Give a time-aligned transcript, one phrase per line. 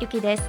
[0.00, 0.48] ゆきです。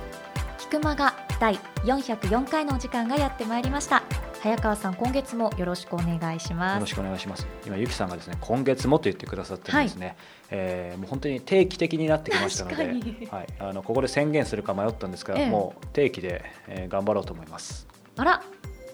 [0.60, 4.04] 菊間が第404回のお時間がやってまいりました。
[4.44, 6.76] 早川さん今月もよろしくお願いします。
[6.76, 7.48] よろしくお願いします。
[7.66, 10.16] 今ゆきさんがですね今月もと言ってくださってるんですね、はい、
[10.52, 17.88] えー、もう本当に定期的になってきましたので、はい、あのここで宣言するか迷ったんですが、ええ、もう定期で、えー、頑張ろうと思います。
[18.18, 18.44] あら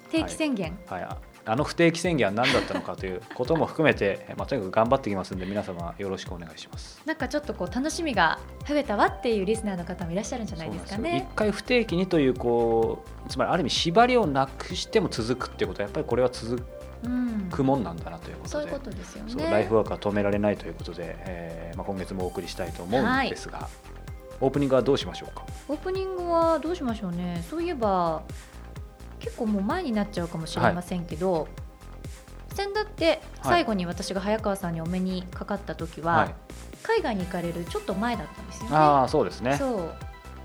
[0.10, 7.02] 定期宣言、はい、はい、あの不定期宣言は何だったのかということも含めて、 まあ、とにかく頑張ってきますんで皆様よろしくお願いします。
[7.05, 11.27] なんかちょっとこう楽しみが増えたわっていうリスナーの方もいらっしゃるんじゃないですかね。
[11.31, 16.63] 一回不定期にというこうつまりある意味縛りをなくしても続くっていうことはやっぱりこれは続
[17.52, 19.52] くもんなんだなということで、うん、そういうことですよね。
[19.52, 23.68] ライフワークは止められないということで、えーまあ、今月もお送りしたいと思うんですが、はい、
[24.41, 25.46] オープニングはどうしましょうか？
[25.68, 27.43] オープニングはどうしましょうね。
[27.49, 28.24] そういえば
[29.26, 31.45] 結構もう前になっちゃうかもしれませんけど、はい
[32.55, 36.35] 先だって最後に私が早川さんにお目にかかった時は、はい、
[36.84, 38.77] 海外に行かれるちょっと前だったんですよね。
[38.77, 39.57] ああそうですね。
[39.57, 39.91] そ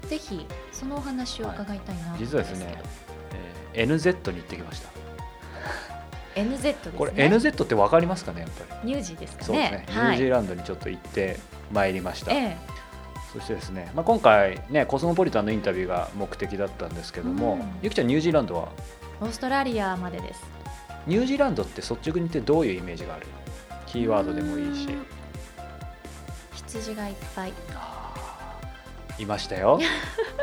[0.05, 2.83] うぜひそのお話を伺いたいな、はい、実はですね、
[3.73, 4.89] えー、NZ に行ってきました。
[6.35, 6.93] NZ ですね。
[6.99, 8.89] これ NZ ってわかりますかねやっぱり。
[8.93, 9.47] ニュージーですかね。
[9.47, 9.87] そうですね。
[9.89, 11.39] ニュージーランドにちょっと行って
[11.71, 12.33] まいりました。
[12.33, 12.80] ええ
[13.33, 18.69] そしてですね、まあ、今回ねコスモポリタンのインタビューが目的だったんですけども、うん、ゆきちゃんニュージーランドは？
[19.21, 20.43] オーストラリアまでです。
[21.07, 23.27] ニュージーランドって率直に言ってどういうイメージがある？
[23.87, 24.89] キーワードでもいいし。
[26.53, 27.53] 羊がいっぱい。
[29.19, 29.79] いましたよ。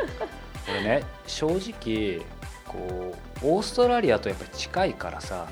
[0.66, 2.24] これね正直
[2.66, 5.46] こうオーストラリアとやっぱり近いからさ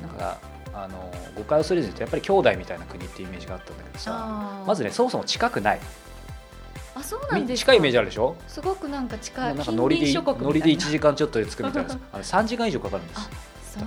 [0.00, 0.38] なんか
[0.72, 5.80] あの誤解をするにとやっぱり兄弟みたいな国っていうイメージがあったんだけどさまずねそもそも近くない
[7.00, 8.36] あそうなんです近いイメージあるでしょ？
[8.46, 9.54] すごくなんか近い。
[9.54, 11.98] なんか乗りで乗りで1時間ちょっとで着くみたいな。
[12.12, 13.30] あれ3時間以上かかるんです。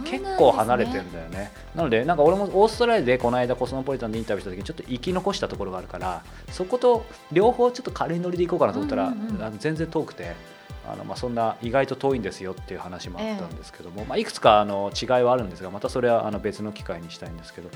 [0.06, 1.52] 結構離れてるんだよね。
[1.76, 10.36] なのでなんか俺もオーストラリアでこの間コスモポリタンでインタビューした時にちょっと生き残したところがあるからそこと両方ちょっと軽いノリで行こうかなと思ったら、うんうんうん、全然遠くて
[10.88, 17.70] あのまあそんな意外と遠いんですよっていう話もあったんですけども、ええ、まあ、いくつかあの違いはあるんですがまたそれはあの別の機会にしたいんですけど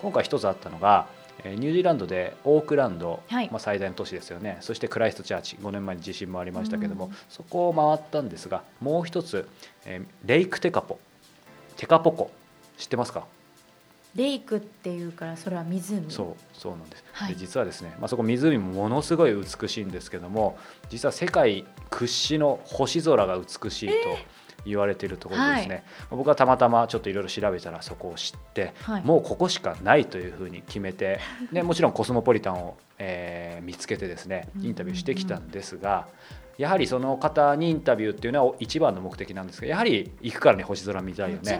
[0.00, 1.06] 今回一つあったのが
[1.44, 4.58] ニュージーランドでオークランド、はい、まあ、最大の都市ですよね。
[4.60, 9.48] そしてクライストチャーチ5年前に地震もありましたけども、うん、そこを回ったんですがもう一つ、
[9.84, 10.98] えー、レイクテカポ。
[11.76, 12.30] テカポコ
[12.78, 13.26] 知ってますか？
[14.14, 16.10] レイクっていうからそれは湖。
[16.10, 20.58] そうそうなんです、はい、で実はですね、まあ、そこ湖もものすごい美しいんですけども
[20.90, 23.94] 実は世界屈指の星空が美しいと
[24.64, 31.20] 言われているところですね、はい、僕はたまたまちょっといろいろ調べたらそこを知って、はい、もうここしかないというふうに決めて
[31.52, 36.06] でもちろんコスモポリタンを、えー、見つけてですねインタビューしてきたんですが、
[36.58, 41.58] やはりその方にインタビューっていうのは一番の目的なんですがやはり行くからね星空見たいよね。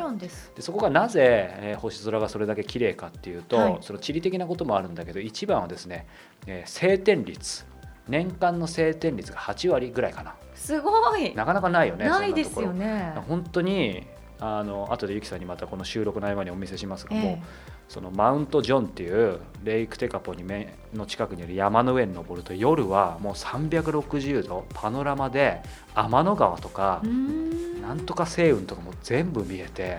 [0.55, 6.07] でそこがなぜ、えー、星空がそれだけ綺麗かっていうと、はい、その地理的なこともあるんだけど一番はですね、
[6.47, 7.65] えー、晴天率
[8.09, 10.35] 年間の晴天率が8割ぐらいかな。
[10.55, 11.35] すごい。
[11.35, 13.15] なかなかないよねないですよね。
[13.29, 14.07] 本当に
[14.41, 17.43] あの後でゆきさんにまたこの収録の合間にお見せしますが、えも
[17.89, 25.63] そのマウントジョンっていうレイクテカポにめの近くにある山の上に登ると夜はもう360度パノラマで
[25.95, 27.03] 天の川とか
[27.83, 29.99] なんとか星雲とかも全部見えて、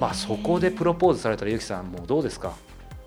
[0.00, 2.52] まあ、そこでプロポーズされたらゆきさんもうどうですか？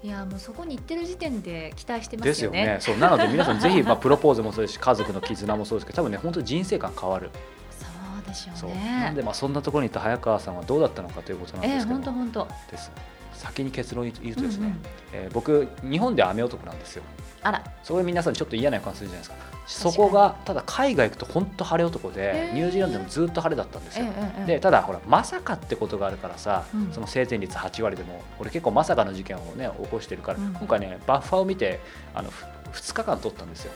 [0.05, 2.63] いやもうそこに行ってる時点で期待してますよね。
[2.63, 2.99] ですよね。
[2.99, 7.31] そうなので皆さんぜひまあプロポーズもそうですし家族の絆もそうですけど多分ね本当に人生観変わる。
[7.71, 7.88] そ
[8.23, 8.99] うでしょうね。
[9.01, 11.99] なんでまあそんなところにいた早川さんはどうだったのかということなんですけど。
[11.99, 12.47] えー、本当本当。
[12.69, 12.91] です。
[13.33, 14.79] 先に結論言うとですね、うんうん、
[15.13, 17.03] えー、僕日本で雨男なんですよ
[17.43, 24.06] あらそれ皆さんちょっと嫌な予感するじゃないですかそこがただ海外行くと本当晴れ男でニュージーランドでもずっと晴れだったんですよ、
[24.46, 31.79] でただほらまさかってことがあるからさ、うん、その晴天率8割でも俺結構まさかの事件をね起こしてるから、うん、今回ねバッファーを見て
[32.14, 32.29] あの
[32.73, 33.73] 2日間取ったんですよ。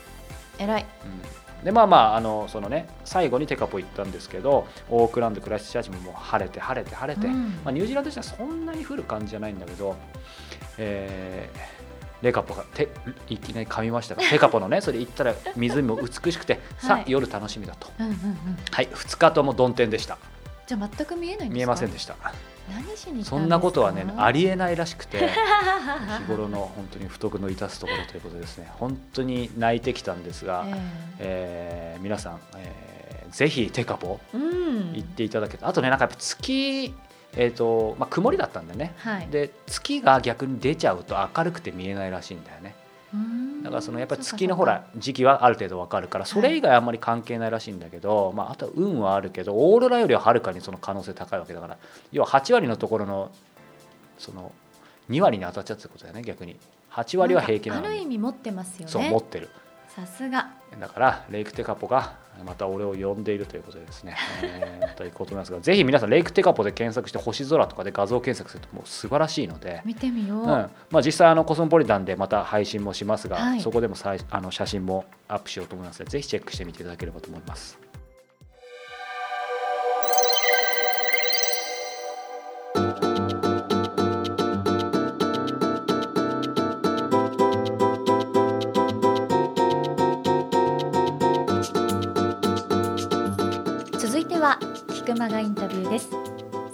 [0.59, 1.07] 偉い、う
[1.62, 1.63] ん。
[1.63, 9.95] でまあまああのそのね最後にテカポ行ったんですけどオークランドクライストチャーチももう晴れて晴れて晴れて、うん、まあ、ニュージーランドとしてはそんなに降る感じじゃないんだけど、
[10.77, 11.78] えー、
[12.21, 12.89] レカポがて
[13.30, 20.18] いきなり噛みましたが テカポのねそれ行ったら湖も美しくて さあ、夜楽しみだと、うんうんうん、はい2日とも曇天でした。
[20.68, 22.16] じゃあ全く見えない見えませんでした。
[22.69, 28.69] 何しにそんなことはねありえないらしくて日頃の本当に不徳の致すところということですね。
[28.77, 30.75] 本当に泣いてきたんですが、えー、
[31.19, 36.94] えー、皆さん、えー、ぜひテカポ行っていただけた、うん、あとねなんかやっぱ月
[37.35, 42.75] えーとまあ、曇りだったんだよね、はい、で月が逆に出ちゃうと明るくて見えないらしいんだよね。
[43.63, 51.77] だからそのやっぱり月のほら時期はある程度わかるからそれ以外あんまり関係ないらしいんだけど、まあ、あとは運はあるけどオーロラよりははるかにその可能性高いわけだから
[52.11, 53.31] 要は8割のところの
[54.19, 54.51] その
[55.09, 56.55] 2割に当たっちゃったってことだよね逆に。
[56.91, 58.91] 8割は平気なのある意味持ってますよね。
[58.91, 59.49] そう持ってる
[59.99, 60.49] さすが。
[60.79, 62.13] だからレイクテカポが
[62.45, 69.81] また俺を呼んでいるということでですね、えー、また行こうと思いますが ぜひ皆さんレイクテカポで検索して星空とかで画像検索するともう素晴らしいので。
[69.83, 70.45] 見てみよう、うん。
[70.45, 77.88] まあ、実際あのコスモポリタンでまた配信もしますが、はい、そこでもさいあの写真もアップしようと思いますのでぜひチェックしてみていただければと思います。
[95.41, 96.09] インタビューです。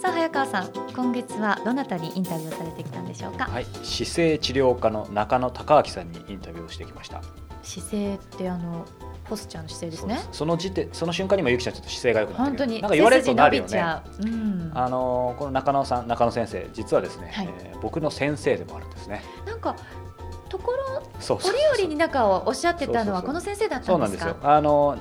[0.00, 3.44] さあ早川さん今月はどなたにインタビューされてきたんでしょうか？
[3.46, 3.64] はい。
[3.82, 7.22] 姿勢治療科の中野孝明さんにインタビューをしてきました。
[7.62, 8.84] 姿勢ってあの
[9.24, 10.20] ポスチャーの姿勢ですね。
[10.30, 13.84] その時点その瞬間にもゆきちゃんちょっと姿勢が良くなって本当になんか言われるとなるよね、
[14.20, 14.24] う。
[14.24, 19.22] ん、あのこの中野さん中野先生実はですね、はい、えー、僕の先生でもあるんですね。
[19.44, 19.74] なんか
[20.48, 23.90] ところ折々に中をおっしゃってたのはこの先生だったんですか？
[23.90, 24.36] そうなんですよ。
[24.42, 24.96] あの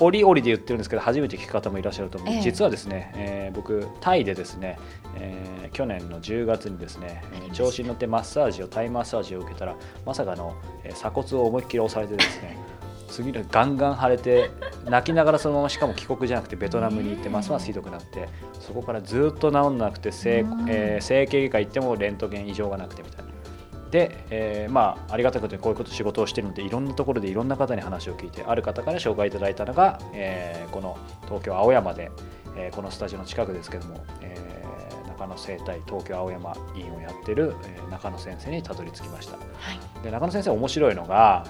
[0.00, 4.78] 折々で言ってるんですけど初めて聞く方もいらっしゃると思う、えー、実はですね、えー、僕タイでですね、
[5.16, 7.22] えー、去年の10月にですね
[7.52, 10.54] 調子に乗ってマッサージをタイマッサージを受けたらまさかの、
[10.84, 12.58] えー、鎖骨を思いっきり押されてですね
[13.08, 14.50] 次のガンガン腫れて
[14.84, 17.50] 泣きながらそのまましかも帰国じゃなくてベトナムに行ってます。
[17.50, 18.28] ますひどくなって
[18.60, 23.27] そこからずっと治んなくて整,、えー、整形外科行ってもレントゲン異常がなくてみたいな。
[23.90, 32.10] で、えー、まあありがたくこういうこと仕事をしてるのでいろんなところでいろんな方に話を聞いてある方から紹介いただいたのが、えー、この東京青山で、
[32.56, 39.42] えー、このスタジオの近くですけども、えー、中野生態東京青山院をやってる、えー、中野先生にたどり着きました、は
[40.00, 41.46] い、で中野先生面白いのが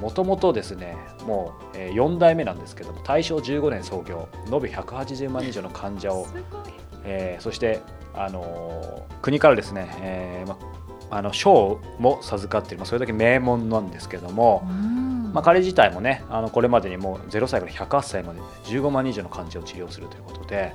[0.00, 6.26] もともとですねもう、えー、4代目なんですけども大正15年創業延べ180万人以上の患者を、
[7.04, 7.80] えー、そして
[8.14, 10.56] あのー、国からですね、えーま
[11.14, 14.62] あの賞も授かっている、まあ、それだけ名門なんですけども、
[15.32, 20.74] まあ、彼自体もねあのこれまでにもう0歳から108歳まで15万人以上の患者を治療するということで。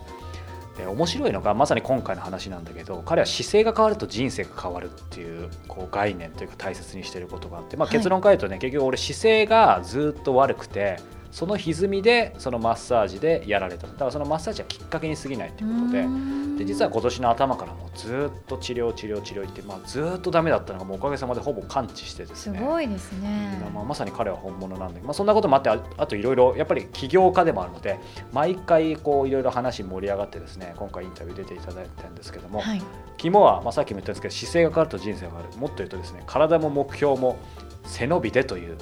[0.77, 13.87] で面白いのがまさに今回の話なんだけど彼は姿勢が変わると人生が変わるっていうこう概念というか大切にしていることがあって、まあ、結論から言うとね、はい、結局俺姿勢がずっと悪くてその歪みでそのマッサージでやられた。
[13.87, 16.39] だからそのマッサージはきっかけに過ぎないということで。
[16.59, 22.59] で実は今年の頭からもうずっと治療治療治療行って、まあ、ずっとダメだったのがもうおかげさまでほぼ完治してですね。
[22.59, 27.97] すごいですね、まあ、まさに彼は本物なんで、まあ、そんなこともあってああといろいろやっぱり起業家でもあるので
[28.33, 32.81] 毎回こういろいろ話盛り上がってですね今回インタビュー出ていただいてるんですけども、はい、
[33.15, 35.57] 肝は、まあ、さっきも言ったんですけど姿勢が変わると人生が変わる。
[35.57, 37.37] もっと言うとですね体も目標も
[37.85, 38.77] 背伸びでという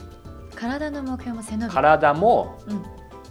[0.57, 1.73] 体の目標も背伸び。
[1.73, 2.83] 体も、うん。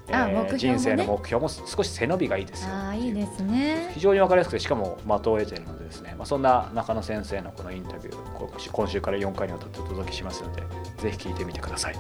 [0.09, 2.69] あえー、人生の目標も少し背伸びがいいですよ。
[2.73, 3.91] あいいですね。
[3.93, 10.63] 非常に分かりやすくてしかも的を得ているのでですね、まあ、そんな中野先生のこのインタビュー今週から4回にわたってお届けしますので
[10.99, 11.97] ぜひ聞いてみてください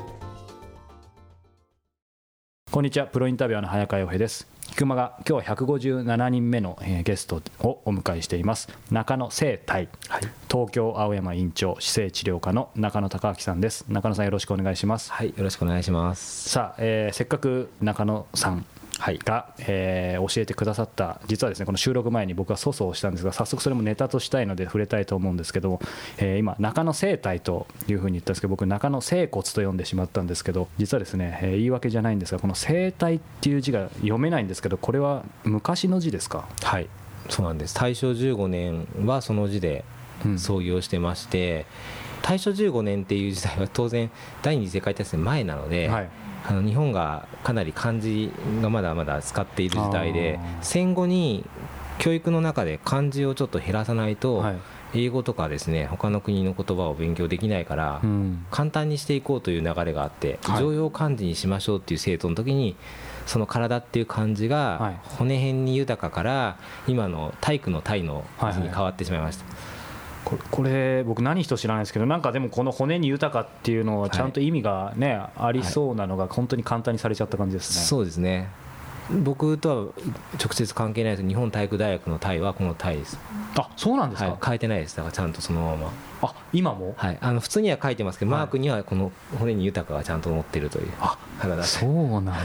[2.76, 3.06] こんにちは。
[3.06, 4.46] プロインタビュアーの早川洋平です。
[4.67, 8.69] 菊間が今日は157人目の、えー、ゲストをお迎えしています。
[8.90, 13.87] 中野生態、はい、東京青山院長姿勢治療科の中野孝明さんです。
[13.88, 15.11] 中野さんよろしくお願いします。
[15.11, 16.50] はいよろしくお願いします。
[16.50, 18.66] さあ、えー、せっかく中野さん
[18.99, 25.81] はい、が、えー、教えてくださった実はですねこの収録前に僕は粗相をしたんですが早速それもネタとしたいので触れたいと思うんですけども、
[26.19, 36.49] えー、今中野生態というふうに言ったんですけど僕中野生骨と読んでしまったんですけど実はですね、えー、言い訳じゃないんですがこの生態っていう字が読めないんですけどこれは昔の字ですか？
[36.62, 36.88] はい。
[37.29, 37.75] そうなんです。
[37.75, 39.85] 大正15年はその字で
[40.38, 41.67] 創業してまして、
[42.17, 44.11] うん、大正15年っていう時代は当然
[44.43, 46.09] 第二次世界大戦前なので、はい
[46.49, 48.31] あの日本がかなり漢字
[48.62, 51.45] がまだまだ使っている時代で戦後に
[51.99, 54.45] 教育の中で漢字をちょっと減らさないと、
[54.95, 58.03] 英語とかですね他の国の言葉を勉強できないから、
[58.50, 62.76] 簡単にしていこうという流れがあって、常用漢字にしましょうっていう生徒の時に
[63.26, 69.75] その体っていう漢字が骨辺に豊かから今の体育の体の字に変わってしまいました。
[70.26, 77.85] これ僕何一つ知らないですけどなんかでもこの骨に豊かっていうのはちゃんと意味がね、はい、ありそうなのが本当に簡単にされちゃった感じですね。
[77.85, 78.49] そうですね。
[79.09, 79.75] 僕とは
[80.42, 81.28] 直接関係ないです。
[81.28, 83.18] 日本体育大学の体はこの体です。
[83.56, 84.97] あそうなんですか、はい、変えてないです。
[84.97, 85.92] だからちゃんとそのまま
[86.23, 86.94] あ今も？
[86.96, 87.18] はい。
[87.20, 91.18] あの普通には書いてますけど、はい、マークにはこの骨に豊かがちゃんと載ってるというあ
[91.62, 92.42] そうなんだ。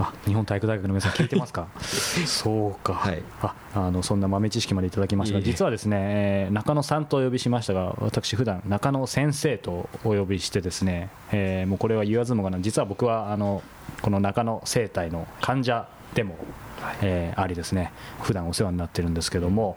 [0.00, 1.68] あ日本体育大学の皆さん聞いてますか？
[2.26, 13.62] そうか、はい、ああのそんな豆知識までいただきましたが実はですね、えー、中野さんとお呼びしましたが私普段中野先生とお呼びしてですね、えー、もうこれは言わずもがな実は僕はあの
[14.02, 16.36] この中野生態の患者でも、
[17.02, 17.92] えー、ありですね。
[18.22, 19.76] 普段お世話になってるんですけども。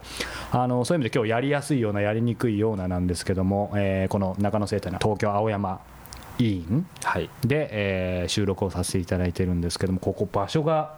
[0.52, 5.80] あのそういう意味で今日やりやすいようなやりにくいようななんですけども、えー、この中野生態の東京青山
[6.40, 6.86] 医院
[7.46, 10.96] で、えー、収録をさせていただいてるんですけどもここ場所が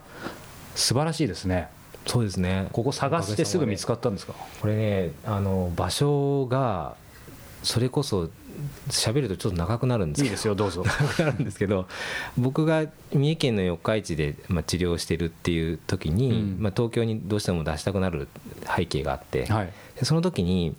[0.75, 1.69] 素晴らしいですね。
[2.05, 2.67] そうですね。
[2.73, 4.33] ここ探してすぐ見つかったんですか？
[4.61, 6.95] これねあの場所が
[7.63, 8.29] それこそ
[8.89, 10.83] 喋るとちょっと長くなるんですいいですよどうぞ。
[10.85, 11.87] 長くなるんですけど
[12.37, 18.27] 僕が三重県の四日市で、まあ、治療してるっていう時に、うん、まあ、東京にどうしても出したくなる
[18.75, 20.75] 背景があって、はい、その時に、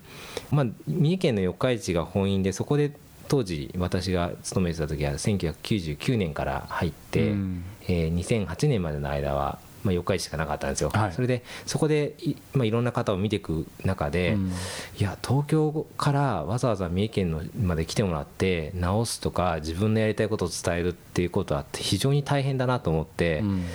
[0.51, 2.91] まあ、三重県の四日市が本院でそこで
[3.27, 14.51] 当時私が勤めてた時は1999年から入って、うん、えー、2008年までの間はまあ、4日しかなかったんですよ、はい、それでそこでい,、まあ、いろんな方を見ていく中で、うん、い
[14.99, 23.65] や東京からわざわざ三重県のまで来てもらって直すとか自分のやりたいことを伝えるっていうことは非常に大変だなと思って、うん、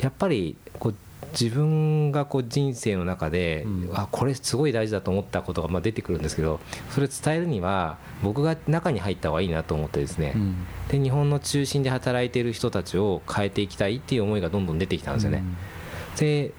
[0.00, 0.94] やっぱりこう
[1.32, 6.60] 自分がこう人生の中で、うん、あこれすごい大事だと思ったことがまあ出てくるんですけど
[6.90, 15.38] それを伝えるには僕が中に入った方がいいなと思ってですね、うん、で日本の中心で働いている人たちを変えていきたいっていう思いがどんどん出てきたんですよね。
[15.38, 16.52] うん、で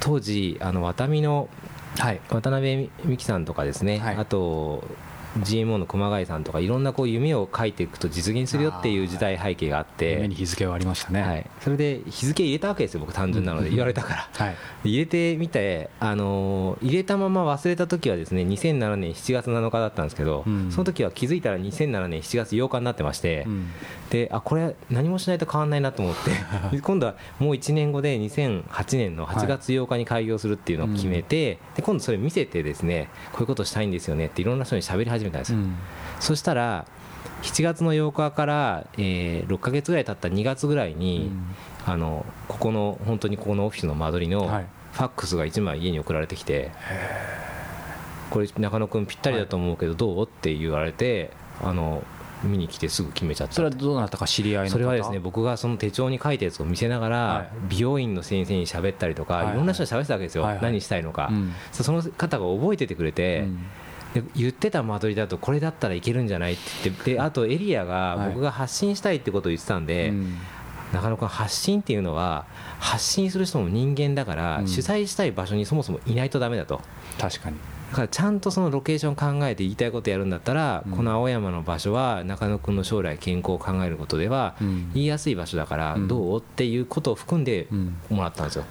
[0.00, 1.48] 当時あのワタミの、
[1.98, 4.84] はい、渡辺美樹さんとかですね、はい、あと
[5.38, 13.70] GMO の熊谷さんとかいろんなこう夢を書いていくと実現するよっていう時代背景があって夢に日付はありましたね、はい、それで日付入れたわけですよ僕単純なので。
[13.70, 23.70] 言われたから、 はい、入れてみて、あの入れたまま忘れた時はですね2007年7月7日だったんですけど、うん、その時は気づいたら2007年7月8日になってまして、うん、
[24.10, 26.30] であこれ何もしないと変わらないなと思って
[26.82, 35.52] 今度はもう1年後で2008年の8月8日に開業するっていうのを決めて、で今度それ見せてですねこういうことしたいんですよねっていろんな人に喋り始めたんです。
[35.52, 35.74] よ、うん、
[36.20, 36.86] そしたら
[37.42, 41.30] 7月の8日から、えー、6か月ぐらい経った2月ぐらいに、
[41.86, 44.46] あのここの本当にここのオフィスの間取りの
[44.92, 46.70] ファックスが1枚家に送られてきて、
[48.30, 50.24] これ中野君ぴったりだと思うけどどう？
[50.24, 51.30] って言われて
[51.62, 52.02] あの
[52.42, 53.54] 見に来てすぐ決めちゃった。
[53.54, 61.30] それはどうなったか知り合いのそれはですね僕がその手帳に書いたやつを見せながら、美容院の先生に喋ったりとか、い、ろんな人に喋ってたわけですよ、何したいのか、
[61.72, 63.46] その方が覚えててくれて、
[64.14, 66.54] で言ってた間取りだとこれだったらいけるんじゃない？
[66.54, 70.12] って言ってであとエリアが僕が発信したいってことを言ってたんで、
[70.92, 72.46] 中野君発信っていうのは
[72.80, 76.80] 発信する人も人間だから、主催したい場所にそもそもいないとだめだと。
[77.20, 77.56] 確かに。
[77.90, 84.54] だからちゃんとそのロケーション考えて言いたいことやるんだったら、この青山の場所は中野君の将来健康を考えることでは
[84.94, 86.40] 言いやすい場所だからどう？
[86.40, 87.68] っていうことを含んで
[88.08, 88.64] もらったんですよ。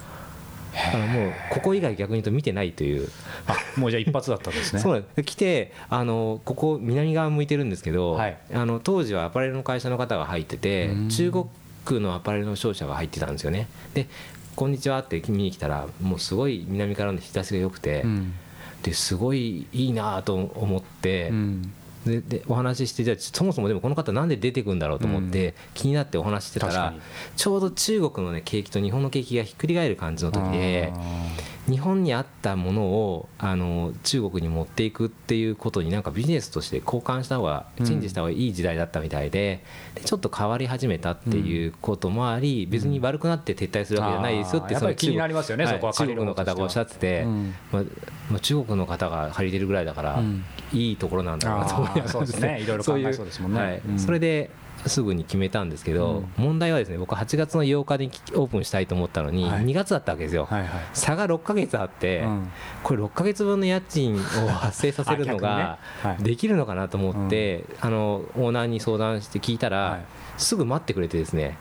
[0.74, 3.08] だからもうここ以外逆に言うと見てないという。
[3.46, 4.80] あもうじゃあ一発だったんですね。
[4.82, 13.68] そう来てあのここ南側向いてるんですけど、はい、あの当時はアパレルの会社の方が入ってて中国のアパレルの商社が入ってたんですよね。
[13.94, 14.06] で
[14.56, 18.34] 「こんにちは」って見に来たらもうすごい南からの日差しが良くて、うん、
[18.82, 21.72] ですごいいいなと思って、うん、
[22.06, 26.94] ででお話ししてじゃあそもそもでもこの方なんで出てくるんだろうと思って気になってお話してたら
[27.36, 30.92] ちょうど中国のね景気と日本の景気がひっくり返る感じの時で
[31.70, 39.62] 日本にあったものをあの中国に持っていくっていうことになんかビジネスとして交換した方がチェンジした方がいい時代だったみたいで
[39.94, 47.24] でちょっと変わり始めたっていうこともあり別に悪くなって撤退するわけじゃないですよってその気になりますよね、中国の方がおっしゃってて、
[47.70, 47.84] ま
[48.34, 50.22] あ、中国の方が借りてるぐらいだから、
[50.72, 52.12] いいところなんだなと思います。
[52.12, 52.60] そうですね。
[52.60, 53.82] いろいろ考えそうですもんね。
[53.96, 54.50] それで
[54.86, 60.48] すぐに決めたんですけど、うん、問題はですね僕8月の8日にオープンしたいと思ったのに、はい、2月だったわけですよ、
[60.92, 65.78] 差が6か月あって、うん、これ6か月分の家賃を発生させるのが
[66.20, 70.00] できるのかなと思って、あのオーナーに相談して聞いたら、
[70.40, 71.56] すぐ待ってくれてですね。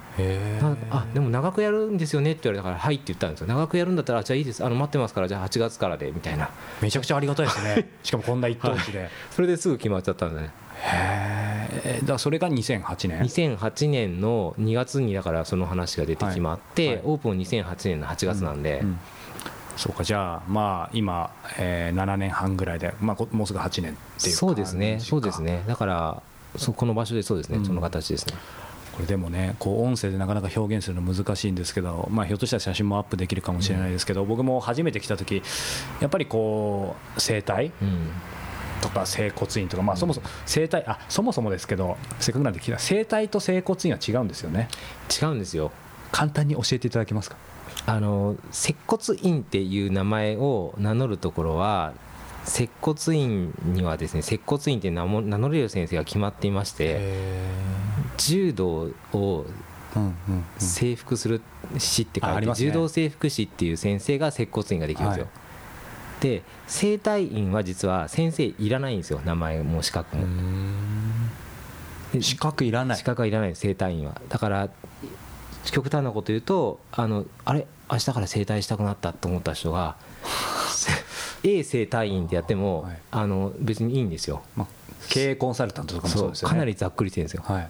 [0.90, 3.48] あでも長くやるんですよねって言われたからはいって言ったんですよ。
[3.48, 4.64] 長くやるんだったらじゃあいいです。
[4.64, 6.50] あの待ってますからじゃあ8月からでみたいな。
[6.82, 7.90] めちゃくちゃありがたいですね。
[8.04, 16.96] しかもこんな一等地で、それですぐ決まっちゃったんだねへえだそれが2008年？2008年の2月にだからその話が出てきまって、はい。
[16.98, 19.00] はい、オープン2008年の8月なんで、うんうん、
[19.78, 25.00] そうかじゃあまあ今、えー、7年半ぐらいで、まあ、もうすぐ8年っていうそうですね。
[25.00, 25.64] そうですね。
[25.68, 26.24] だから
[26.58, 28.34] そこの場所でそうですね、うん、その形ですね。
[28.94, 35.42] これでもねこう音声でなかなか表現するの難しいんですけど、まあ、ひょっとしたら写真もアップできるかもしれないですけど、僕も初めて来た時
[36.02, 37.72] やっぱりこう生態、
[38.82, 44.70] とか整骨院とか、まあ、そもそも整体あそもそもですけどせっかくなんで聞いた整体と整骨院は違うんですよね。
[45.22, 45.72] 違うんですよ。
[46.12, 47.38] 簡単に教えていただけますか？
[47.86, 51.94] あの接骨院っていう名前を名乗るところは
[52.46, 57.00] 接骨院にはですね接骨院って名乗れる先生が決まっていまして
[58.18, 59.46] 柔道を
[60.58, 61.42] 征服する
[61.78, 65.49] 師って書いて、ね、柔道整復師っていう先生が接骨院ができるんですよ、はい
[66.22, 70.28] で整体院は実は先生いらないんですよ名前も資格も。
[72.20, 72.98] 資格いらない。
[72.98, 74.20] 資格はいらない整体院は。
[74.30, 74.70] だから
[75.66, 77.68] 極端なこと言うとあのあれ？
[77.92, 79.96] 明日から整体したくなったと思った人が
[81.44, 84.68] A 整体院ってやっても、はい、あの別にいいんですよ、まあ、
[85.10, 86.54] 経営コンサルタントとかもそうですよね。
[86.54, 87.70] かなりざっくりしてるんですよ、はい、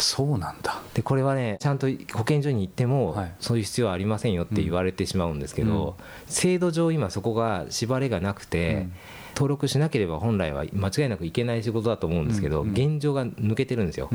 [0.00, 0.80] そうなんだ。
[0.94, 8.92] でこれはねちゃんと保健所に行っても、はい、そういう必要はありませんよって言われてしまうんですけど、うん、制度上今そこが縛りがなくて、うん。
[9.34, 14.10] 登録しなければ本来は間違いなくいけない仕事だと思うんですけど、現状が抜けてるんですよ。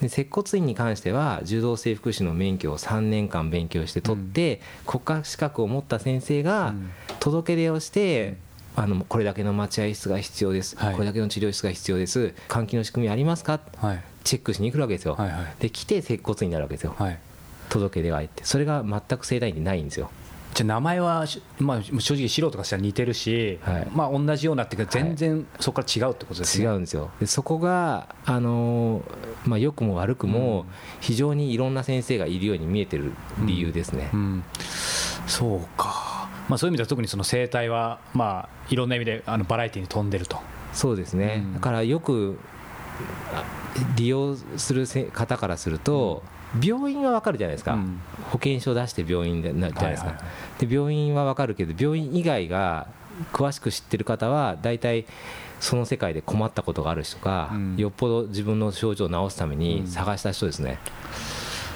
[0.00, 6.74] で接骨院に関しては柔道整復師の免許を3年間勉強して取って、国家資格を持った先生が
[7.20, 8.36] 届け出をして、
[8.76, 12.34] あのこれだけの待合室が必要です、はい、これだけの治療室が必要です。
[12.48, 17.18] 換気の仕組みありますか、はい、チェックしに来るわけですよ、はいはい、で来て接骨院になるわけですよ、はい、
[17.68, 18.44] 届け出が入って。
[18.44, 20.10] それが全く盛大にないんですよ。
[20.54, 21.24] じゃ名前は、
[21.58, 27.10] まあ、正直素人がしたら似てるし、はい、まあ、同じようなっていうか全然そこから違うってことですね、違うんですよ。
[27.18, 30.64] でそこが、あのー、まあ、良くも悪くも
[31.00, 33.10] 非常にいろんな先生がいるように見えてる
[33.44, 34.20] 理由ですね、うん。
[34.20, 34.44] うん、
[35.26, 36.13] そうか、
[36.48, 40.38] まあ、そういう意味では特にその生態は、まあ、いろんな意味であのバラエティーに富んでると。
[40.72, 42.36] そうですね、うん、だからよく
[43.96, 46.22] 利用する方からすると、
[46.62, 50.20] 病院は分かるじゃないですか、うん、保険証出して病院でなじゃないですか、
[50.58, 52.88] で病院は分かるけど病院以外が
[53.32, 55.06] 詳しく知ってる方は大体
[55.60, 60.78] その世界で困ったことがある人か、うん、よっぽど自分の症状を治すために探した人ですね。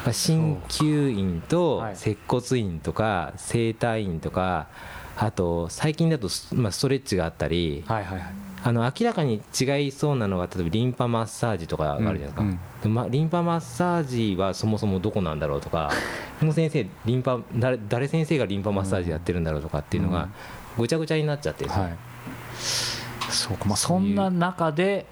[0.04, 4.68] 鍼灸院と接骨院とか整体院とか
[5.16, 8.48] あと最近だと、まあ、ストレッチがあったり、はいはいはい。
[8.64, 15.90] あの明らかに違いそうなのは例えばリンパマッサージとかがあるじゃないですか、うんうん、ま、リンパマッサージはそもそもどこなんだろうとか
[16.40, 20.28] この先生リンパ誰誰先生がリンパマッサージやってるんだろうとかっていうのが
[20.76, 21.96] ぐちゃぐちゃになっちゃってはい、
[23.30, 23.64] そうか。
[23.66, 25.06] まあ、そんな中で、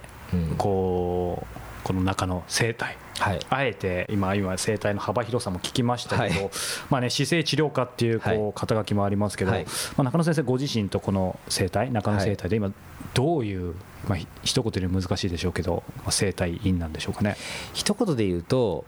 [0.59, 6.51] こうこの中の生態はい、あえて今、今生態の幅広さも聞きましたけど、はい、
[6.91, 12.73] まあね、姿勢治療科っていうこう肩書きもありますけど、はい、まあ、中野先生ご自身とこの生態中野生態で今
[13.15, 13.75] どういう、
[14.07, 17.37] まあ、一言で難しいでしょうけど、まあ、生態院なんでしょうかね。
[17.73, 18.85] 一言で言うと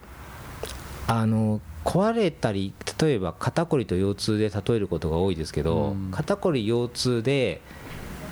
[1.07, 7.63] あの壊れたり例えば肩こりと腰痛で例えることが多いですけど、うん、肩こり腰痛で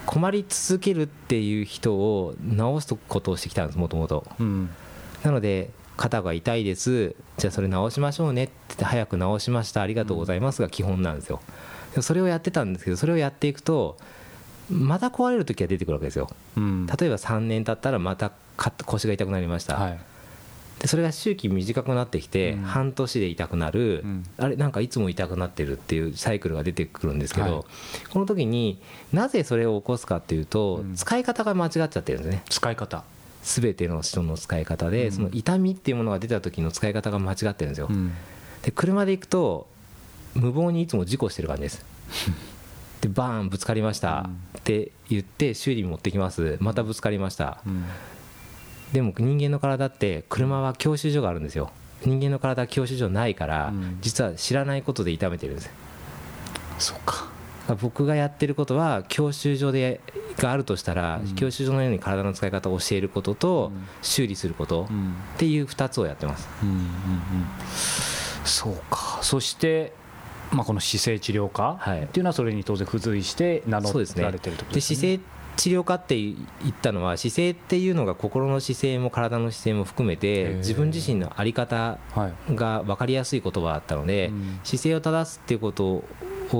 [0.04, 4.24] 困り続けるっていう人を治すことをしてきたんですもともと。
[5.22, 7.14] なので肩が痛いです。
[7.38, 9.82] じゃあそれ直しましょうねって早く直しました。
[9.82, 11.40] ありがとうございますが基本なんですよ。
[12.02, 13.96] それをやってたんですけどそれをやっていくと
[14.70, 18.32] また壊れる時は出てくるわけですよ、うん、例えば3年経ったらまた
[18.85, 19.98] 腰が痛くなりました、はい、
[20.80, 27.64] でそれが周期短くなってきて、半年で痛くなる、うん、あれなんかいつも痛くなってるっていうサイクルが出てくるんですけど、はい、
[28.11, 28.80] この時に
[29.12, 32.42] なぜそれを起こすかっていうと、使い方が間違っちゃってるんですね。
[32.48, 33.04] 使い方
[33.46, 37.88] 全ての人の使い方で、その痛みっていうものが出た時の使い方が間違ってるんですよ、
[38.62, 39.68] で車で行くと
[40.35, 41.85] 無謀にいつも事故してる感じです。
[43.00, 44.28] でバーンぶつかりました。
[44.59, 46.56] って言って修理に持ってきます。
[46.61, 47.62] またぶつかりました、
[48.92, 51.70] でも人間の体って車は教習所があるんですよ。
[52.04, 55.70] 人間の体は教習所ないから、実は知らないことで痛めてるんです。
[56.78, 57.36] そうか
[57.74, 60.00] 僕がやってることは教習所で
[60.37, 64.88] があるとしたら、うん、教習所のように体の使い方を教えることと、修理すること
[65.35, 66.48] っていう2つをやってます。
[66.62, 66.87] うんうんうん、
[68.44, 69.18] そうか。
[69.22, 69.92] そして
[70.52, 75.20] まあ、この姿勢治療科っていうのはそれに当然付随して名乗られてると、ね、で姿勢
[75.57, 76.37] 治療科って言
[76.68, 81.98] ったのは姿勢っていうのが心の姿勢も体の姿勢も含めて自分自身の在り方
[82.50, 84.31] が分かりやすい言葉だったので、
[84.64, 86.05] 姿勢を正すっていうこと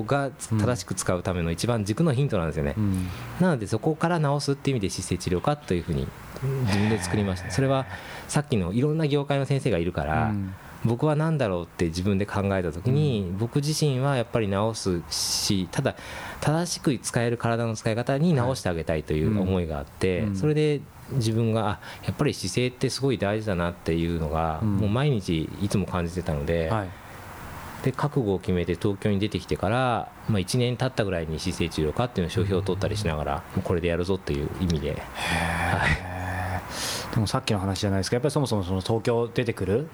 [0.03, 3.09] が正しく使うための一番軸のヒントなんですよね、うん、
[3.41, 6.07] なのでそこから直すっていう意味で姿勢治療科というふうに
[6.67, 7.51] 自分で作りました。
[7.51, 7.87] それは
[8.29, 10.35] さっきのいろんな業界の先生がいるから、
[10.85, 15.97] 僕は何だろうって自分で考えた時に、僕自身はやっぱり直すしただ
[16.41, 20.81] 正しく使える体の使い方に直してあげたいという思いがあって、それで
[21.13, 26.69] 自分があやっぱり姿勢ってすごい大事だなっていうのが、もう毎日いつも感じてたので。
[26.69, 26.89] はい
[27.87, 34.91] で覚悟を決めて東京に出てきてから、まあ、1年経ったぐらいに姿勢治療科っていうのを商標を取ったりしながら、もうこれでやるぞっていう意味で。
[34.91, 34.95] は
[35.87, 36.17] い
[37.15, 38.17] でもさっきの話じゃないですか。
[38.17, 39.89] やっぱりそもそもその東京出てくる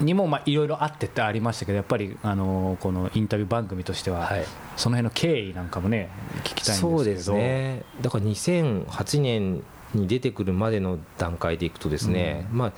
[0.00, 4.32] にもいろいろあってってありましたけどやっぱりあのこのインタビュー番組としては、
[4.76, 6.96] その辺の経緯なんかもね聞きたいんですけど。
[6.96, 7.82] そうですね。
[8.00, 12.72] だから2008年に出てくるまでの段階でいくとですね、うん、まあ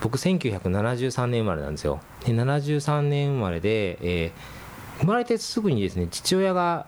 [0.00, 2.00] 僕1973年生まれなんですよ。
[2.24, 6.86] で73年生まれで、えー、生まれてすぐにですね父親が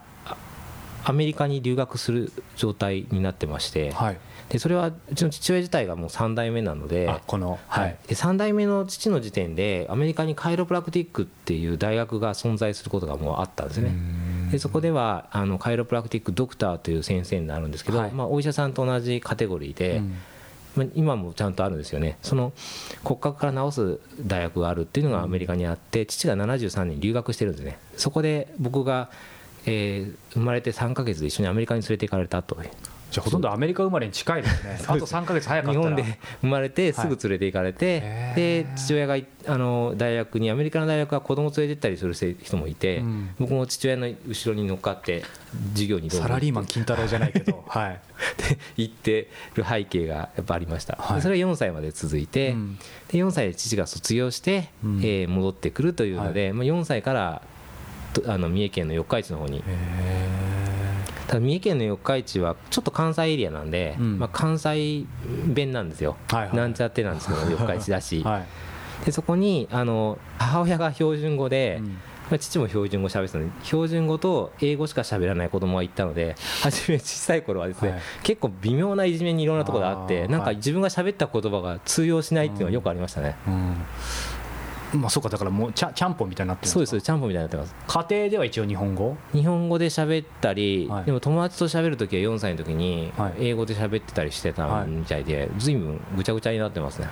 [1.04, 13.94] アメリカに留学する状態になってまして、はい、でそれはうちの父親自体がもう3代目なのでこの、はい、で3代目の父の時点でアメリカにカイロプラクティックっていう大学が存在することがもうあったんですね。
[14.50, 20.14] でそこではあのカイロプラクティックドクターという先生になるんですけど、はい、まあ、お医者さんと同じカテゴリーで、うん
[20.94, 22.18] 今もちゃんとあるんですよね。
[22.22, 22.52] その
[23.04, 27.78] 骨格から治す大学があるっていうのがアメリカにあって父が73年留学してるんですね。
[27.96, 29.10] そこで僕が、
[29.64, 32.56] えー、生まれて3ヶ月で一緒にアメリカに連れて行かれたと。
[33.10, 34.78] じゃほとんどアメリカ生まれに近いですね。
[34.86, 36.04] あと3か月早かった日本で
[36.40, 39.16] 生まれてすぐ連れて行かれて、はい、で父親が
[39.46, 45.22] あの大学にアメリカの大学は子供連れて行ったりする人もいて、うん、僕も父親の後ろに乗っかって
[45.72, 48.00] 授業にサラリーマン金太郎じゃないけど、 はい、
[48.48, 57.42] で行ってる背景がやっぱありました、はい、それが4歳まで続いて、うん、で4歳で父が卒業して、うん、えー、戻ってくるというので、はい、まあ、4歳から
[58.26, 59.62] あの三重県の四日市の方に。
[61.26, 65.04] ただ三重県の四日市はちょっと関西エリアなんで、うん、まあ、関西
[65.46, 68.40] 弁なんですよ、はいはい、なんちゃってなんですけど 四日市だし、は
[69.02, 71.98] い、でそこにあの母親が標準語で、うん。
[72.28, 83.36] まあ、父も標準語喋ってたので標準語と英語しか喋らない子供がいたので初め小さい頃はですね、はい、結構微妙ないじめにいろんなところがあってなんか自分が喋った言葉が通用しないっていうのはよくありましたね。
[83.46, 83.76] うんうん
[85.00, 87.74] まあそうかだからもうちゃちゃんぽんみたいになってるそうですちゃんぽんみたいになってます。
[87.86, 89.16] 家庭では一応日本語？
[89.32, 97.08] 日本語で喋ったり、はい、でも友達と喋る時は4歳の時に英語で喋ってたりしてたみたいで随分ぐちゃぐちゃになってますね。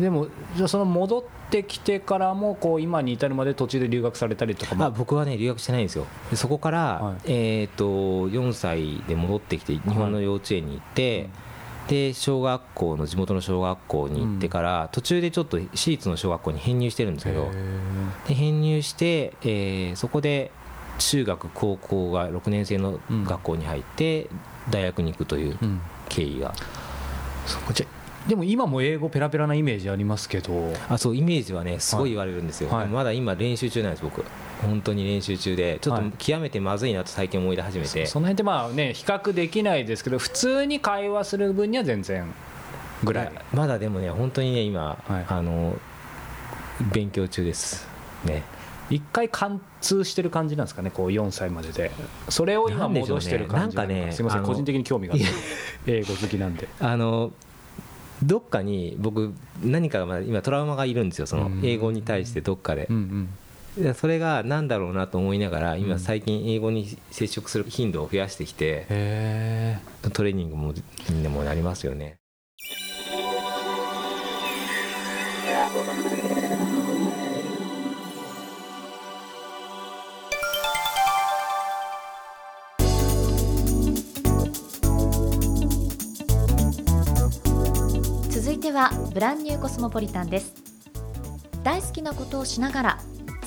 [0.00, 6.06] でもじゃあその戻ってきてからもこう今に至るまで途中で留学されたりとかまあ僕はね留学してないんですよ。
[6.34, 7.84] そこから、はい、えっと
[8.28, 11.49] 4歳で戻ってきて日本の幼稚園に行って、うん
[11.88, 17.50] で小学校の地元の小学校に行ってから、途中でちょっと私立の小学校に編入してるんですけど
[18.28, 20.52] で編入して、えー、そこで
[20.98, 24.28] 中学高校が6年生の学校に入って
[24.70, 25.58] 大学に行くという
[26.08, 26.54] 経緯が、
[27.68, 27.86] うん、じゃ
[28.28, 30.72] でも今も英語ペラペラなイメージありますけど。
[30.88, 34.24] あそうイメージはねすごい言われるんですよ、はい、まだ今練習中なんです僕
[34.60, 42.32] 本当に練習中でちょっと極めてまずいなと最近思い出始めて、はい、その辺ってまあね比較できないですけど普通に会話する分には全然
[43.02, 43.32] ぐらい。
[43.54, 45.78] まだでもね本当にね今、はい、あの
[46.92, 47.88] 勉強中です。
[48.24, 48.42] ね。
[48.90, 51.90] 一回貫通してる感じなんですかねこう4歳までで。
[52.28, 55.26] それを今戻してる感じなんかねすみません個人的に興味があって。
[55.86, 56.68] 英語好きなんで。
[56.80, 57.32] あの
[58.22, 63.28] どっかに僕何かま今トラウマがいるんですよその英語に対してどっかで、うんうん
[63.94, 68.86] それが何だろうなと思いながら今最近英語に接触する頻度を増やしてきて、
[70.12, 70.74] トレーニングも
[71.10, 72.16] にもなりますよね。
[88.30, 90.54] 続いてはブランニューコスモポリタンです。
[91.62, 92.98] 大好きなことをしながら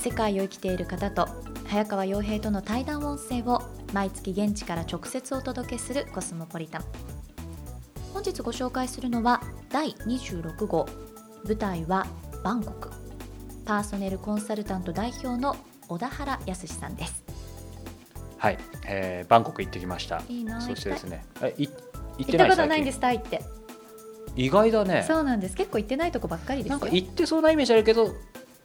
[0.03, 1.29] 世界を生きている方と
[1.65, 3.61] 早川洋平との対談音声を
[3.93, 6.83] 毎月現地から直接お届けするコスモポリタン。
[8.13, 10.85] 本日ご紹介するのは第26号。
[11.45, 12.05] 舞台は
[12.43, 12.89] バンコク。
[13.63, 15.55] パーソネルコンサルタント代表の
[15.87, 17.23] 小田原康さんです。
[18.39, 20.21] はい、えー、バンコク行ってきました。
[20.27, 21.23] いいなそしてですね。
[21.41, 21.69] えい
[22.17, 23.41] 行ったことないんですタイって。
[24.35, 25.05] 意外だね。
[25.07, 25.55] そうなんです。
[25.55, 28.13] 結構行ってないとこばっかりですなんか行ってそうなイメージあるけど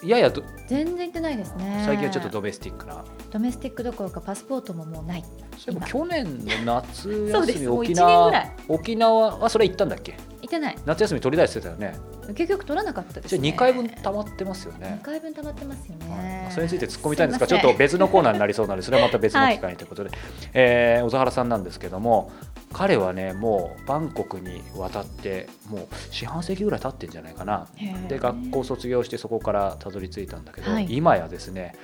[0.02, 0.30] やや
[0.68, 1.82] 全然行ってないですね。
[1.84, 3.04] 最近はちょっとドメスティックな。
[3.30, 5.24] ドメスティックどころかパスポートももうない。
[5.66, 6.24] でも去年
[6.64, 10.16] の夏休み 沖縄沖縄はそれ行ったんだっけ？
[10.40, 10.76] 行ってない。
[10.86, 11.94] 夏休み取り出してたよね。
[12.34, 14.98] 結局取らなかったです、ね、じゃあ2回分溜まってますよね。
[15.02, 20.18] 2回分溜まってますよね、それについて突っ込みたいんですがちょっと別のコーナーになりそうなのでそれはまた別の機会ということで、はい、
[20.52, 22.30] えー、小田原さんなんですけども
[22.72, 27.66] 彼はねもうバンコクに渡ってもう四半世紀ぐらい経ってんじゃないかな。
[28.08, 31.74] で学校卒業してそこからたどり着いたんだけど、はい、今やですね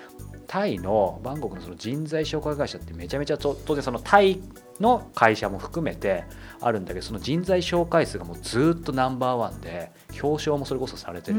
[0.46, 4.40] タイのバンコクのその人材紹介会社ってめちゃめちゃ当然そのタイ
[4.78, 6.24] の会社も含めて
[6.60, 9.90] あるんだけどその人材紹介数がもうずっとナンバーワンで
[10.22, 11.38] 表彰もそれこそされてる。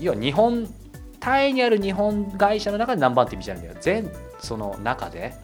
[0.00, 0.72] 要は日本
[1.18, 3.78] タイにある日本会社の中でナンバーワンって意味じゃないんだよ。
[3.80, 5.34] 全その中で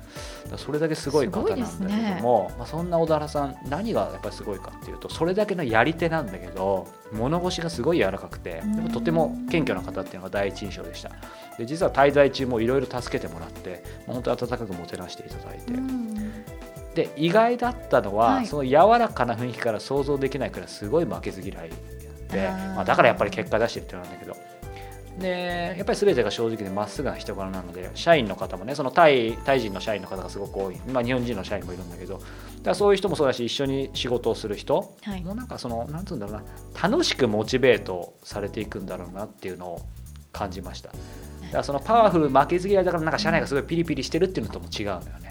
[0.56, 11.10] それだけすごい方なんだけども、ね、まあ、そんな小田原さん何がやっぱりすごいかっていうとそれだけのやり手なんだけど物腰がすごい柔らかくてとても謙虚な方っていうのが第一印象でした。
[11.58, 15.72] で実は滞在中もいろいろ助けてもらって本当温かくもてなしていただいて。
[16.94, 21.70] で意外だったのは、はい、その柔らかな雰囲気から想像できないくらいすごい負けず嫌い
[22.30, 24.34] で、まあ、だからやっぱり結果出してるってなんだけど
[25.18, 32.18] でやっぱり全てが正直でまっすぐな人柄なので社員の方もねそのタイタイ人の社員の方がすごく多い、まあ、日本人の社員もいるんだけど。
[32.18, 36.42] だからそういう人もそうだし一緒に仕事をする人、はい、もうなんかそのなんつうんだろうな
[36.82, 39.82] 楽しくモチベートされていくんだろうなっていうのを
[40.32, 40.88] 感じました。
[40.88, 45.25] だからそのパワフル負けず嫌いだからなんか社内がすごいピリピリしてるっていうのとも違うのよね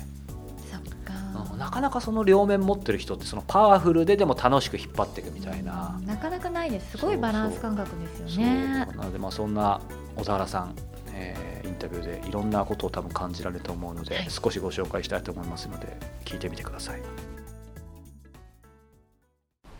[1.57, 5.99] なかなかその両面持ってる人ってそのパワフルででも楽しく引っ張っていくみたいな。
[6.05, 8.85] なかなかないですすごいバランス感覚ですよね。
[8.85, 9.81] なのでまあそんな
[10.15, 10.75] 小田原さん、
[11.13, 17.01] えー、インタビューでいろんなことを多分感じられると思うので、はい、少しご紹介したいと思いますので聞いてみてください。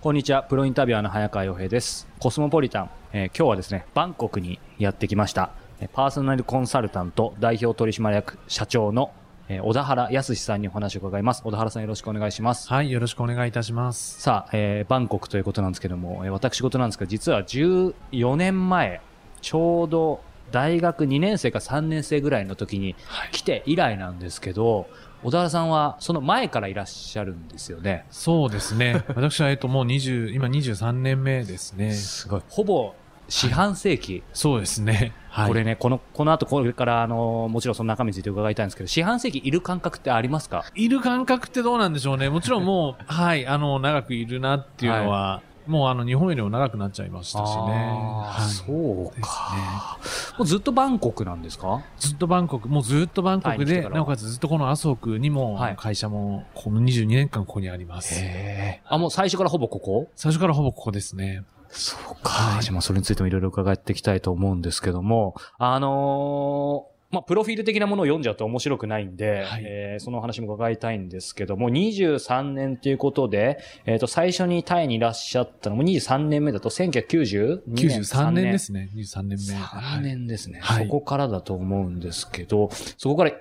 [0.01, 0.43] こんにちは。
[0.43, 2.07] プロインタビュアーの早川洋平です。
[2.19, 5.51] コスモポリタン、えー、今日はですねバンコクにやってきました。
[5.93, 9.11] パーソナルコンサルタント代表取締役社長の
[9.47, 11.43] えー、小田原康さんにお話を伺います。
[11.43, 12.67] 小田原さんよろしくお願いします。
[12.67, 14.19] はい、よろしくお願いいたします。
[14.19, 19.01] さあ、えー、バンコクということなんですけども、えー、私事なんですが、実は14年前、
[19.41, 22.95] ちょうど大学2年生か3年生ぐらいの時に
[23.31, 24.87] 来て以来なんですけど、はい
[25.25, 28.05] 小田原さんはその前からいらっしゃるんですよね。
[28.11, 29.03] そうですね。
[29.15, 31.93] 私はえっともう20、今23年目ですね。
[31.93, 32.41] すごい。
[32.47, 32.93] ほぼ
[33.27, 40.65] 四半世紀、はい、そうですね、はい、これねこのこの後これからあのもちろんその中身について伺いたいんですけど四半世紀いる感覚ってありますか？
[40.75, 42.29] いる感覚ってどうなんでしょうね。
[42.29, 47.61] もちろんもう はいあの長くいるなっていうのは、はい、もうあの日本よりも長くなっちゃいましたしね。
[47.61, 50.05] はい、そうか、ね。
[50.37, 51.83] もうずっとバンコクなんですか？
[51.97, 58.15] ずっとバンコク、もうずっとバンコクで、なおかつずっとこの麻生区にも、会社も、この22年間ここにあります。
[58.17, 60.09] へあ、もう最初からほぼここ？
[60.15, 61.43] 最初からほぼここですね。
[61.75, 62.29] そうか。
[62.29, 78.01] はい、じゃあまあそれについてもいろいろ伺っていきたいと思うんですけども、あのーまあ、プロフィール的なものを読んじゃうと面白くないんで、はい、えー、その話も伺いたいんですけども、23年ということで、えっ、ー、と、最初にタイにいらっしゃったのも23年目だと1992年。
[78.01, 78.89] 93年ですね。
[78.95, 79.55] 23年目。
[79.55, 80.85] 3年ですね、はい。
[80.85, 83.31] そこからだと思うんですけど、そこから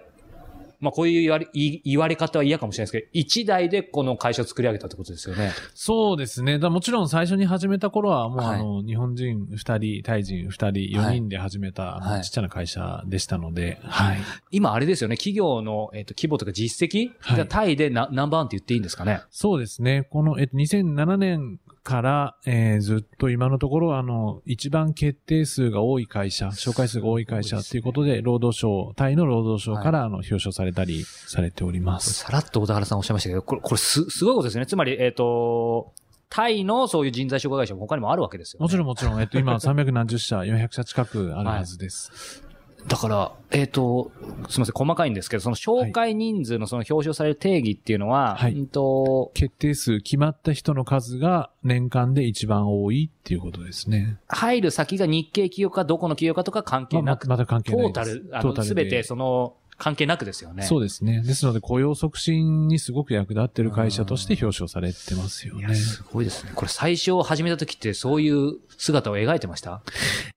[0.84, 5.52] まあこういう言われ、言われ方は嫌かもしれないですけど、一代でこの会社を作り上げたってことですよね。
[5.74, 6.58] そうですね。
[6.58, 14.18] だもちろん最初に始めた頃は、もうあの、日本人二人、タイ人二人、四人で始めた、はい、ちっちゃな会社でしたので、はい。
[14.50, 19.22] 今あれですよね、企業の、えっ、ー、と、規模とか実績、はい、タイでナナンバーワンって言っていいんですかね？
[19.30, 20.06] そうですね。
[20.10, 32.14] この、えっ、ー、と、2007年から、えー、ずっと今のところ、あの、一番決定数が多い会社、紹介数が多い会社ということで、労働省、タイの労働省から、あの、表彰されたりされております。
[32.14, 34.66] さらっと小田原さんおっしゃいましたけど、これ、これす、すごいことですね。
[34.66, 35.92] つまり、えっ、ー、と、
[36.30, 42.43] タイのそういう人材紹介会社も他にもあるわけですよ、ね、もちろんもちろん、えっと、今300何十社、400社近くあるはずです。
[42.84, 44.12] はいだから、えっ、ー、と、
[44.48, 54.18] すみません、細かいんですけど、その紹介人数のその表彰される定義っていうのは、はい、うんと決定数、決まった人の数が年間で一番多いっていうことですね。
[54.28, 60.64] 入る先が日系企業かどこの企業かとか関係なく、ままた関係ないトータル、あの、すべてその、関係なくですよね。
[60.64, 61.22] そうですね。
[61.22, 65.74] ですので雇用促進にすごく役立ってる会社として表彰されてますよね。
[65.74, 66.52] すごいですね。
[66.54, 69.82] これ最初始めた時ってそういう姿を描いてました？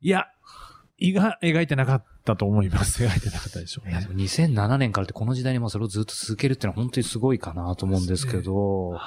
[0.02, 0.28] いや、
[0.98, 3.02] いが描いてなかったと思います。
[3.06, 3.94] 描いてなかったでしょう、ね。
[3.94, 9.00] いや、でも2007年からってこの時代にもそれをずっと続けるっていうのは本当にすごいかなと思うんですけど、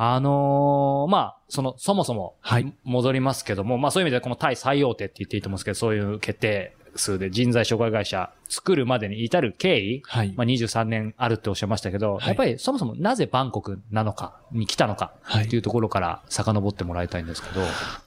[0.00, 2.36] あのー、まあ、その、そもそも、
[2.84, 17.60] 戻りますけども、はい、まあそういう意味でこの対最大手って言っていいと思うんですけど、そういう決定数で人材紹介会社作るまでに至る経緯、はい、まあ23年あるっておっしゃいましたけど、はい、やっぱりそもそもなぜバンコクなのかに来たのかっていうところから遡ってもらいたいんですけど。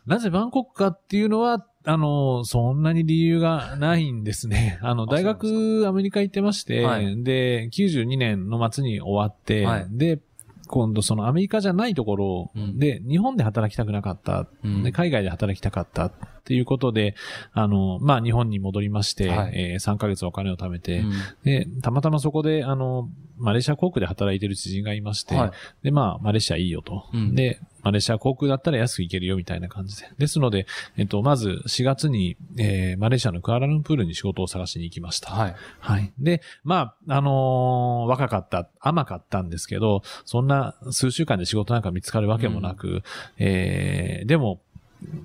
[0.06, 4.80] なぜバンコクかっていうのは、あの、そんなに理由がないんですね。
[4.84, 10.20] あの、大学アメリカ行ってまして、はい、で、92年の末に終わって、はい、で、
[10.68, 14.48] 今度そのアメリカじゃないところで、日本で働きたくなかった、
[14.84, 16.12] で海外で働きたかった。
[16.42, 17.16] っていうことで、
[17.54, 21.14] あの、まあ、日本に戻りまして、はい、えー、3ヶ月お金を貯めて、うん、
[21.44, 25.52] で、たまたまそこで、あの、マレーシア航空で働いてる知人がいまして、はい、
[25.84, 27.06] で、まあ、マレーシアいいよと。
[27.14, 30.10] うん、で、マレーシア航空だったら安く行けるよみたいな感じで。
[30.18, 30.68] ですので、
[30.98, 35.32] えっと、まず4月に、えー、マレーシアのクアラルンプールに仕事を探しに行きました。
[35.32, 35.56] はい。
[35.80, 36.12] はい。
[36.20, 43.04] で、まあ、あのー、若かった、甘かったんですけど、そんな数週間で仕事なんか見つかるわけもなく、うん、
[43.38, 44.62] えー、でも、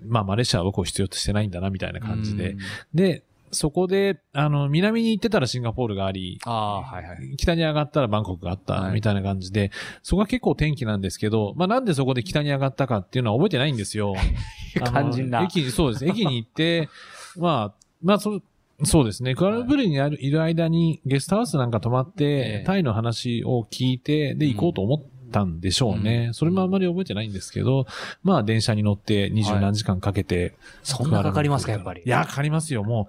[0.06, 2.56] まあ、マレーシアは僕を必要としてないんだな、みたいな感じで。
[2.94, 9.70] で、そこで、あの、南に行ってたらシンガポールがあり、あはいはい、北に上がったらバンコクがあった、みたいな感じで、はい、
[10.02, 14.14] そこは結構天気なんですけど、まあなんでそこで北に上がったかっていうのは覚えてないんですよ。
[14.74, 15.42] 肝心な。
[15.42, 16.06] 駅、そうです。
[16.06, 16.88] 駅に行って、
[17.38, 18.40] まあ、まあそ、
[18.84, 19.34] そうですね。
[19.34, 26.26] クアラルブルにいる間にゲストハウスなんか泊まって、タイの話を聞いて、で、行こうと思ったんでしょうね。
[26.28, 27.86] うん、それもあんまり覚えてないんですけど、
[28.22, 32.02] まあ電車に乗って二十何時間かけて、はい、そんなかかりますか、やっぱり。
[32.04, 32.84] いや、かかりますよ。
[32.84, 33.08] も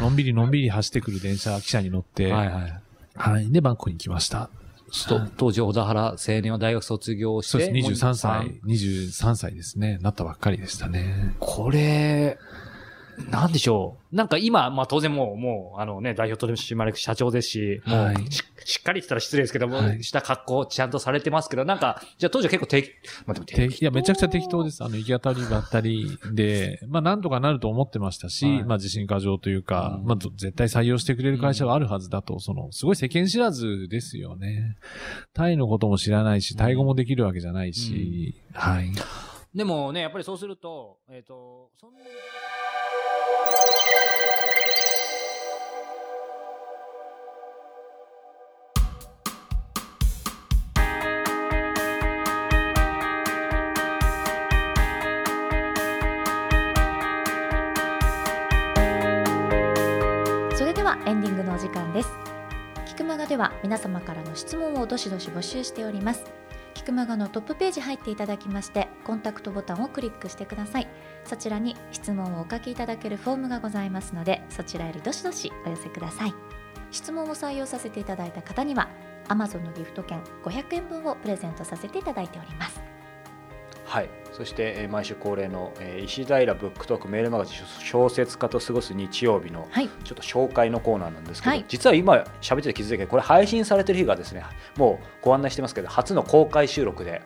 [0.00, 2.82] う、のんびりのんびり走ってくる電車、汽車に乗って、はいはい。
[3.14, 3.50] はい。
[3.50, 4.50] で、バンコクに来ました。
[5.38, 7.52] 当時、小田原青年は大学卒業して。
[7.52, 9.98] そうです、23歳、23歳ですね。
[10.02, 11.34] なったばっかりでしたね。
[11.40, 12.38] これ、
[13.30, 14.16] なんでしょう。
[14.16, 22.90] なんか今、まあ当然もう、もう、あのね、代表取締役社長ですし、もうし、しっかりって言ったら失礼ですけども、はい、した格好ちゃんとされてますけど、なんか、じゃあ当時は結構適、
[23.26, 24.82] まあでも適いや、めちゃくちゃ適当です。
[24.82, 34.76] あの、行き当たりばったりで、まあなんとかなると思ってましたし、はい、まあ自信過剰というか、うん、まあ絶対採用してくれる会社があるはずだと、その、すごい世間知らずですよね。
[35.34, 38.90] タイのことも知らないし、タイ語もできるわけじゃないし、うん、はい。
[39.54, 42.06] でもね、やっぱりそうすると、えっ、ー、と、そんなに、
[61.52, 62.08] のお時間です。
[62.86, 66.24] キクマガでは皆様からの質問をどしどし募集しております。
[66.72, 70.88] キクマガのトップページ入っていただきましてコンタクトボタンをクリックしてください。
[71.24, 76.34] そちらに質問をお書きいただけるフォームがございますのでそちらよりどしどしお寄せください。
[76.90, 78.88] 質問を採用させていただいた方には
[79.28, 82.91] Amazon のギフト券500円分をプレゼントさせていただいております。
[83.92, 84.08] はい。
[84.32, 94.42] そして、えー、毎週恒例の、えー、石平ブックトークメールマガジン小説家と過ごす日曜日の、はい、ちょっと紹介のコーナーなんですけど、はい、実は今喋ってて気づいたけどこれ配信されてる日がですね
[94.78, 97.20] もうご案内してますけど初の公開収録で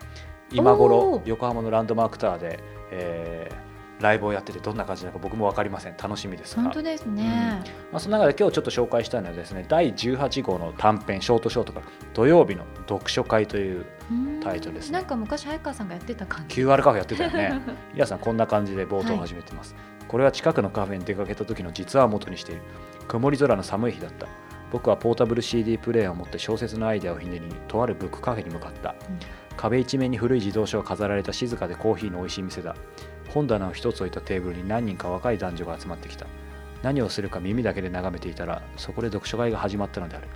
[0.51, 2.59] 今頃横浜のランドマークタワーで、
[2.91, 5.95] えー、ライブをやっててどんな感じなのか僕も分かりません。
[5.97, 7.23] 楽しみです本当ですね、
[7.65, 13.85] うん、まあ、その中で今日ちょっと紹介したいのはですね第18号の短編ショートショートから土曜日の読書会という
[14.43, 16.61] タイトルです、ね、なんか昔早川さんがやってた感じ。
[16.61, 17.61] QR カフェやってたよね。
[17.93, 22.61] 皆さんこんな感じで冒頭始めてます、はい、これは近くのカフェに出かけた時の実話を元にしている。
[23.07, 24.27] 曇り空の寒い日だった。
[24.71, 29.19] 僕はポータブル CD プレーヤーを持って小説のアイデアをひねりにとあるブックカフェに向かった、うん、
[29.55, 32.75] 壁一面に古い自動車が飾られた静かでコーヒーの美味しい店だ。
[33.29, 36.25] 本棚を一つ置いたテーブルに何人か若い男女が集まってきた。
[36.83, 40.27] 何をするか耳だけで眺めていたらそこで読書会が始まったのである。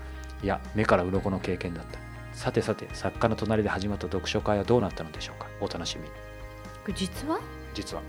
[0.44, 2.11] いや目から鱗の経験だった
[2.42, 5.48] さてさて作家の隣で始まった読書会はどうなったのでしょうか？
[5.62, 6.14] お楽しみこ
[6.88, 7.40] れ実は？
[7.76, 8.02] 実は。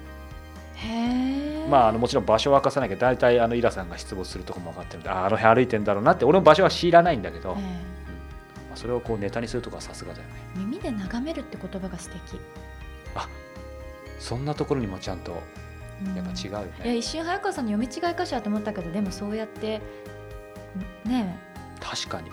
[0.77, 7.61] へまああのもちろん場所を明かさなきゃ大体あのイラさんが出没するとこも分かってるんでああの辺歩いてんだろうなって俺も場所は知らないんだけど、うん。
[7.61, 7.69] ま
[8.73, 10.35] あ、それをこうネタにするとかさすがだよね。
[10.57, 12.41] 耳で眺めるって言葉が素敵。
[13.15, 13.29] あ
[14.19, 15.33] そんなところにもちゃんと
[16.17, 19.83] やっぱ違うよね、いや一瞬早川さんの読み違いかしらと思ったけどでもそうやって
[21.05, 21.39] ね
[21.79, 22.31] 確かに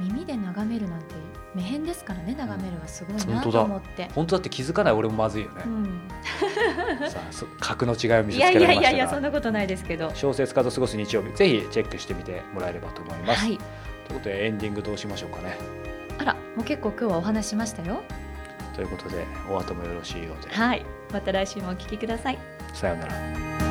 [0.00, 1.14] 耳で眺めるなんて
[1.54, 4.10] 目辺ですからね眺めるはすごいなと思って。
[4.14, 6.00] 本当だって気づかない俺もまずいよね、うん、
[7.08, 10.10] さあ格の違いを見せつけられましたいやいやいやいやそんなことないですけど。
[10.14, 15.56] 小説家と過ごす日曜日ぜひチェックしてみてもらえればと思います、はい、ということでエンディングどうしましょうかね。
[16.18, 18.02] あらもう結構今日はお話しましたよ。
[18.74, 20.54] ということでお後もよろしいようで。
[20.54, 20.84] はい。
[21.12, 22.38] また来週もお聞きください。
[22.74, 23.65] さようなら